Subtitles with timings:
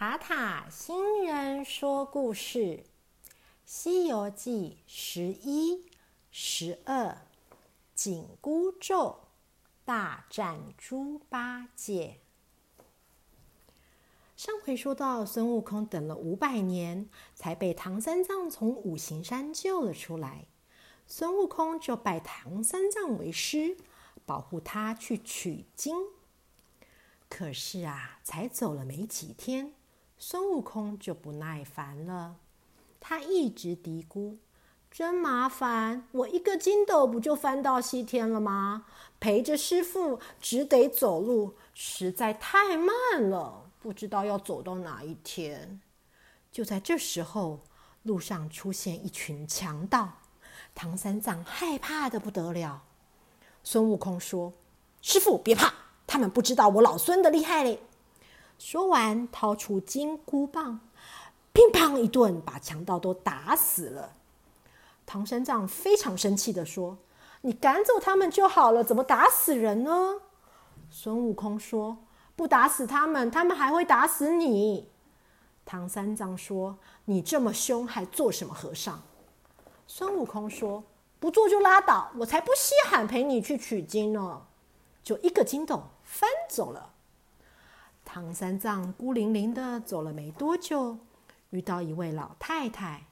[0.00, 2.58] 塔塔新人说故事，
[3.64, 5.90] 《西游记》十一、
[6.30, 7.18] 十二，
[7.96, 9.18] 紧箍咒
[9.84, 12.20] 大战猪八戒。
[14.36, 20.46] 上回说到，孙悟空等了五百年，才被唐三藏从五行山救了出来。
[21.08, 23.76] 孙悟空就拜唐三藏为师，
[24.24, 25.96] 保护他去取经。
[27.28, 29.74] 可是啊，才走了没几天。
[30.20, 32.36] 孙悟空就不耐烦了，
[32.98, 34.36] 他一直嘀咕
[34.90, 38.86] ：“真麻烦，我一个筋斗不就翻到西天了吗？
[39.20, 45.80] 陪着师傅只得走路，实在太慢了，不知道要走到哪一天。”
[46.50, 47.60] 就在这时候，
[48.02, 50.14] 路上出现一群强盗，
[50.74, 52.82] 唐三藏害怕的不得了。
[53.62, 54.52] 孙悟空说
[55.00, 55.72] ：“师傅别怕，
[56.08, 57.80] 他们不知道我老孙的厉害嘞。”
[58.58, 60.80] 说完，掏出金箍棒，
[61.52, 64.12] 乒乓一顿，把强盗都打死了。
[65.06, 66.98] 唐三藏非常生气的说
[67.42, 70.20] ：“你赶走他们就好了，怎么打死人呢？”
[70.90, 71.98] 孙悟空说
[72.34, 74.90] ：“不打死他们，他们还会打死你。”
[75.64, 79.00] 唐三藏说：“你这么凶，还做什么和尚？”
[79.86, 80.82] 孙悟空说
[81.20, 84.42] ：“不做就拉倒，我才不稀罕陪你去取经呢。”
[85.02, 86.90] 就一个筋斗翻走了。
[88.10, 90.96] 唐三藏孤零零的走了没多久，
[91.50, 93.04] 遇到一位老太太。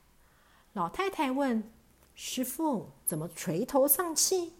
[0.72, 1.70] 老太太问
[2.16, 4.54] ：“师傅，怎么垂头丧气？”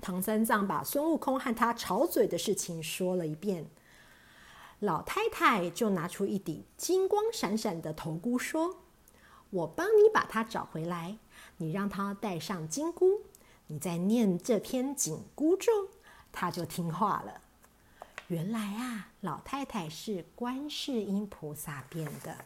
[0.00, 3.66] 唐三藏把孙悟空和他吵嘴的事情说了一遍。
[4.78, 8.78] 老太太就拿出一顶金光闪闪的头箍，说
[9.50, 11.18] ：“我帮你把它找回来，
[11.58, 13.24] 你让他戴上金箍，
[13.66, 15.70] 你再念这篇紧箍咒，
[16.32, 17.42] 他就听话了。”
[18.30, 22.36] 原来啊，老太太是观世音菩萨变的。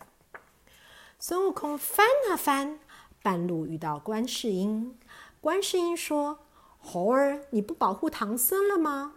[1.19, 2.79] 孙悟空翻啊翻，
[3.23, 4.99] 半路遇到观世音。
[5.43, 6.39] 观世音说
[6.81, 9.13] ：“猴儿，你不保护唐僧了吗？”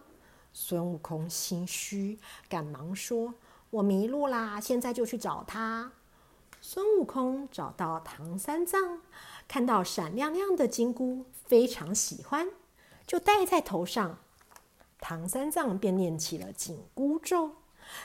[0.51, 2.19] 孙悟空心虚，
[2.49, 3.35] 赶忙说
[3.71, 5.93] ：“我迷路啦，现在就去找他。”
[6.59, 8.99] 孙悟空找到唐三藏，
[9.47, 12.49] 看到闪亮亮的金箍，非常喜欢，
[13.05, 14.17] 就戴在头上。
[14.99, 17.51] 唐三藏便念起了紧箍咒，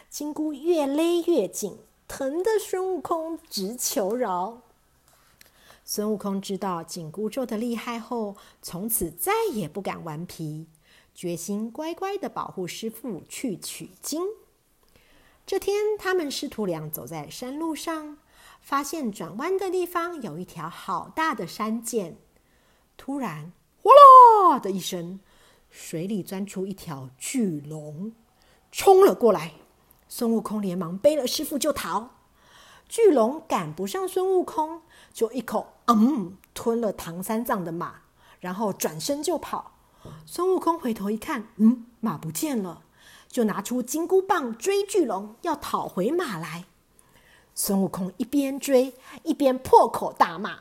[0.08, 4.60] 金箍越勒越紧，疼得孙悟空直求饶。
[5.84, 10.66] 孙悟空知道紧箍咒的厉害后，从此再也不敢顽皮，
[11.14, 14.22] 决心乖乖的保护师傅去取经。
[15.44, 18.18] 这天，他们师徒俩走在山路上，
[18.60, 22.16] 发现转弯的地方有一条好大的山涧。
[22.96, 23.52] 突然，
[23.82, 23.90] 哗
[24.50, 25.18] 啦的一声。
[25.72, 28.12] 水里钻出一条巨龙，
[28.70, 29.54] 冲了过来。
[30.06, 32.10] 孙悟空连忙背了师傅就逃。
[32.86, 34.82] 巨龙赶不上孙悟空，
[35.14, 38.02] 就一口嗯吞了唐三藏的马，
[38.38, 39.72] 然后转身就跑。
[40.26, 42.82] 孙悟空回头一看，嗯，马不见了，
[43.26, 46.66] 就拿出金箍棒追巨龙，要讨回马来。
[47.54, 50.58] 孙悟空一边追一边破口大骂：“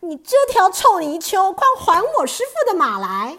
[0.00, 3.38] 你这条臭泥鳅，快还我师傅的马来！”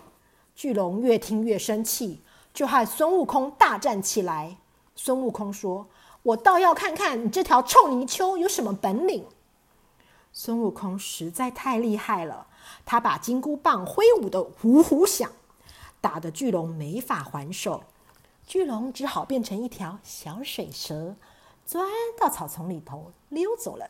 [0.62, 2.22] 巨龙越听越生气，
[2.54, 4.58] 就和孙悟空大战起来。
[4.96, 5.88] 孙悟空说
[6.22, 9.26] ：“我倒要看看你这条臭泥鳅有什么本领。”
[10.32, 12.46] 孙悟空实在太厉害了，
[12.86, 15.32] 他把金箍棒挥舞的呼呼响，
[16.00, 17.84] 打得巨龙没法还手。
[18.46, 21.16] 巨龙只好变成一条小水蛇，
[21.66, 21.90] 钻
[22.20, 23.90] 到草丛里头溜走了。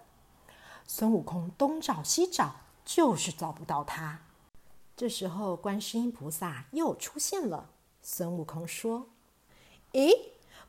[0.87, 2.55] 孙悟空东找西找，
[2.85, 4.21] 就是找不到他。
[5.01, 7.71] 这时候，观世音菩萨又出现了。
[8.03, 9.07] 孙悟空说
[9.93, 10.11] ：“诶，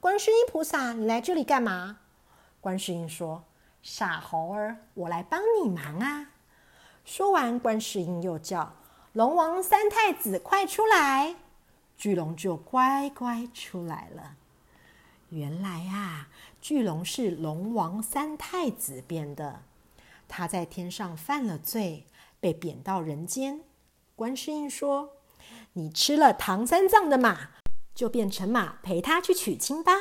[0.00, 1.98] 观世音菩萨，你来这里干嘛？”
[2.58, 3.44] 观世音说
[3.84, 6.30] ：“傻猴儿，我来帮你忙啊！”
[7.04, 8.72] 说完，观世音又叫
[9.12, 11.36] ：“龙王三太子，快出来！”
[11.98, 14.36] 巨龙就乖乖出来了。
[15.28, 19.60] 原来啊，巨龙是龙王三太子变的。
[20.26, 22.06] 他在天上犯了罪，
[22.40, 23.60] 被贬到人间。
[24.14, 25.16] 观世音说
[25.72, 27.48] ：“你吃了唐三藏的马，
[27.94, 29.92] 就变成马陪他去取经吧。”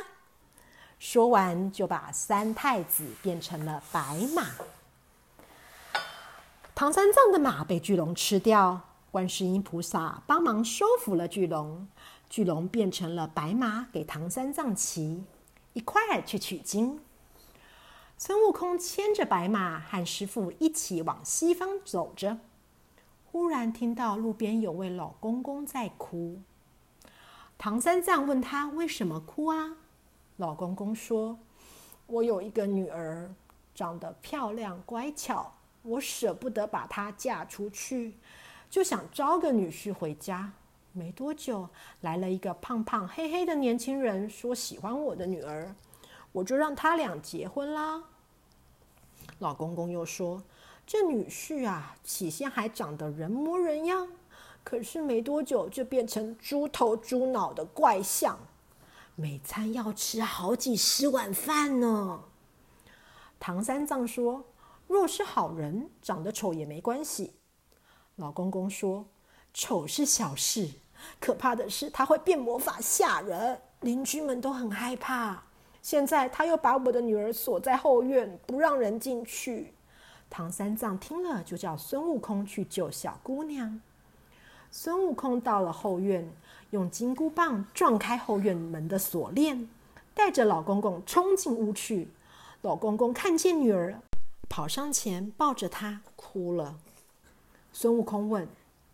[1.00, 4.48] 说完，就把三太子变成了白马。
[6.76, 8.82] 唐三藏的马被巨龙吃掉，
[9.12, 11.88] 观世音菩萨帮忙收服了巨龙，
[12.30, 15.24] 巨龙变成了白马，给唐三藏骑，
[15.74, 17.00] 一块儿去取经。
[18.18, 22.38] 孙悟空牵着白马，和师傅一起往西方走着。
[23.32, 26.42] 忽然听到路边有位老公公在哭，
[27.58, 29.78] 唐三藏问他为什么哭啊？
[30.36, 31.40] 老公公说
[32.08, 33.34] ：“我有一个女儿，
[33.74, 38.16] 长得漂亮乖巧，我舍不得把她嫁出去，
[38.70, 40.52] 就想招个女婿回家。
[40.92, 41.70] 没多久，
[42.02, 45.74] 来了一个胖胖黑黑的年轻人，说喜欢我的女儿，
[46.34, 48.04] 我就让他俩结婚啦。
[49.40, 50.44] 老公公又说，
[50.86, 54.10] 这女婿啊，起先还长得人模人样，
[54.64, 58.38] 可是没多久就变成猪头猪脑的怪相。
[59.16, 62.24] 每餐要吃好几十碗饭呢。
[63.40, 64.44] 唐三藏说
[64.88, 67.34] ：“若是好人，长得丑也没关系。”
[68.18, 69.06] 老公公说
[69.54, 70.70] ：“丑是小事，
[71.20, 75.44] 可怕的是他会变魔法吓人，邻居们都很害怕。
[75.82, 79.74] 现在他又把我的女儿锁在后院，不让人进去。”
[80.32, 83.80] 唐三藏听了，就叫孙悟空去救小姑娘。
[84.72, 86.28] 孙悟空到了后院。
[86.72, 89.68] 用金箍棒撞开后院门的锁链，
[90.14, 92.08] 带着老公公冲进屋去。
[92.62, 94.00] 老公公看见女儿，
[94.48, 96.78] 跑上前抱着她哭了。
[97.74, 98.48] 孙悟空问：“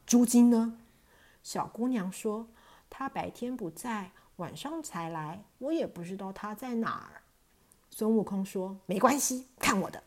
[0.08, 0.80] 朱金呢？”
[1.44, 2.48] 小姑娘说
[2.90, 7.22] ：“她白天不在，晚上才来，我也不知道她在哪儿。”
[7.94, 10.02] 孙悟空说：“没关系，看我的。”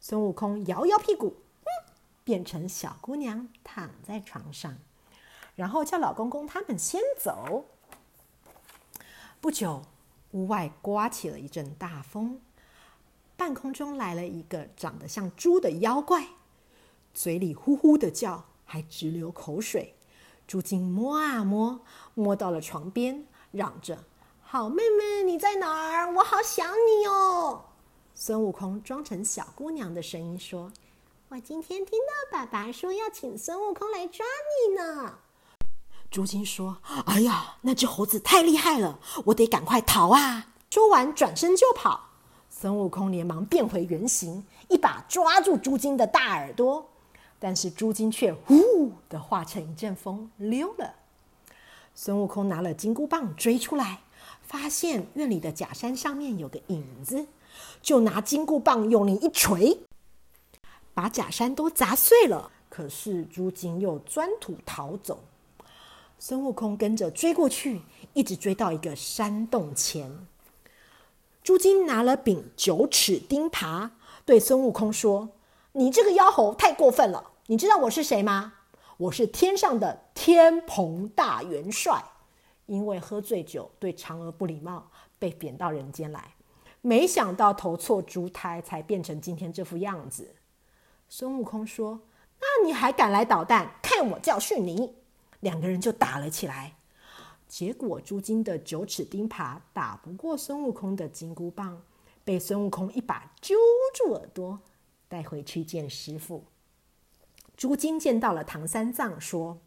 [0.00, 1.36] 孙悟空摇摇屁股，
[2.24, 4.76] 变成小姑娘躺在床上。
[5.56, 7.64] 然后叫老公公他们先走。
[9.40, 9.82] 不久，
[10.30, 12.40] 屋外刮起了一阵大风，
[13.36, 16.28] 半空中来了一个长得像猪的妖怪，
[17.12, 19.94] 嘴里呼呼的叫，还直流口水。
[20.46, 21.80] 朱金摸啊摸，
[22.14, 24.04] 摸到了床边，嚷着
[24.42, 26.14] ：“好妹妹，你在哪儿？
[26.14, 27.64] 我好想你哦！”
[28.20, 30.72] 孙悟空装成小姑娘的声音说
[31.30, 35.18] ：“我今天听到爸爸说要请孙悟空来抓你呢。”
[36.10, 42.08] 朱金说：“哎呀，那只猴子太厉害了，我得赶快逃啊！”说完，转身就跑。
[42.50, 46.90] 孙悟空连忙变回原形，一把抓住朱金的大耳朵，
[47.38, 50.92] 但是朱金却呼的化成一阵风溜了。
[51.94, 54.00] 孙悟空拿了金箍棒追出来，
[54.42, 57.28] 发现院里的假山上面有个影子，
[57.80, 59.80] 就拿金箍棒用力一锤，
[60.94, 62.50] 把假山都砸碎了。
[62.68, 65.24] 可是朱金又钻土逃走。
[66.18, 67.80] 孙悟空跟着追过去，
[68.12, 70.26] 一直追到一个山洞前。
[71.42, 73.90] 朱金拿了柄九齿钉耙，
[74.24, 75.30] 对孙悟空说
[75.72, 77.30] ：“你这个妖猴太过分了！
[77.46, 78.54] 你知道我是谁吗？
[78.98, 82.04] 我是天上的天蓬大元帅，
[82.66, 86.34] 因为喝醉酒对嫦娥不礼貌，被贬到人间来。
[86.80, 90.34] 没想到投错猪胎，才变成今天这副样子。”
[91.08, 92.00] 孙悟空说
[92.40, 93.74] ：“那你还敢来捣蛋？
[93.82, 94.96] 看我教训你！”
[95.40, 96.76] 两个人就打了起来，
[97.48, 101.82] 结果朱金的九齿钉耙打不过孙悟空的金箍棒，
[102.24, 103.56] 被孙悟空一把揪
[103.94, 104.60] 住耳朵，
[105.08, 106.44] 带回去见师傅。
[107.56, 109.58] 朱金见到了唐三藏，说：“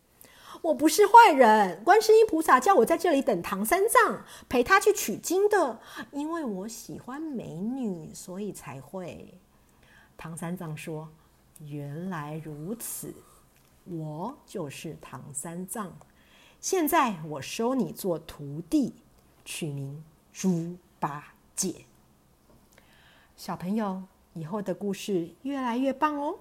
[0.62, 5.80] 我不是坏人，观世音菩萨叫我在这里等唐三藏，陪他去取经的，
[6.12, 9.34] 因为我喜欢美女，所以才会。”
[10.16, 11.10] 唐三藏说
[11.66, 13.14] ：“原来如此。”
[13.86, 15.92] 我就是唐三藏，
[16.60, 18.94] 现在我收你做徒弟，
[19.44, 21.86] 取名猪八戒。
[23.36, 24.04] 小朋友，
[24.34, 26.38] 以后的故事越来越棒哦！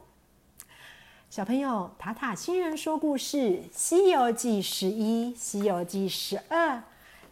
[1.30, 3.36] 小朋友，塔塔新人说故事
[3.72, 6.82] 《西游记》十一、《西游记》十二，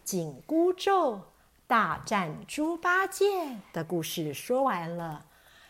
[0.05, 1.19] 紧箍咒
[1.67, 5.25] 大战猪八戒的故事说完了，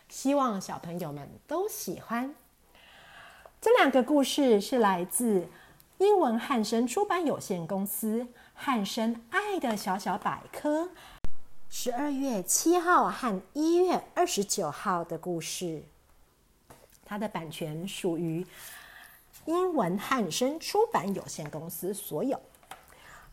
[0.08, 2.32] 希望小朋友们都喜欢。
[3.60, 5.48] 这两个故事是来自
[5.98, 8.20] 英文汉声出版有限公司
[8.54, 10.84] 《汉声爱的小小百科》
[11.68, 15.82] 十二月七号和一月二十九号的故事。
[17.10, 18.46] 它的版权属于
[19.46, 22.40] 英文汉声出版有限公司所有。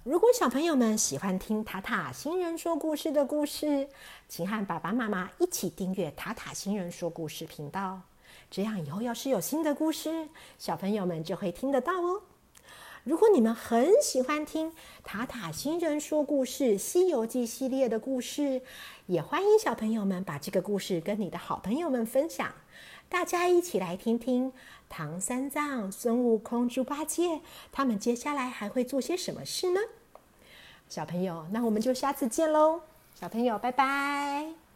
[0.04, 3.88] 如果小朋友们喜欢听塔塔新人说故事的故事，
[4.28, 8.02] 请和爸爸妈妈一起订阅塔塔新人说故事频道。
[8.50, 12.24] 这样以后要是有新的故事，小朋友们就会听得到哦。
[13.04, 18.64] 如果你们很喜欢听塔塔星人说故事《西游记》系列的故事，
[19.06, 22.52] 也欢迎小朋友们把这个故事跟你的好朋友们分享，
[23.10, 24.52] 大家一起来听听
[24.90, 29.80] 唐三藏、孙悟空、猪八戒他们接下来还会做些什么事呢？
[30.90, 32.82] 小朋友，那我们就下次见喽！
[33.16, 34.67] 小朋友，拜拜。